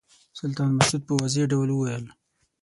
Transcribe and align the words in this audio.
سلطان 0.39 0.69
مسعود 0.77 1.01
په 1.07 1.13
واضح 1.19 1.43
ډول 1.51 1.69
وویل. 1.71 2.05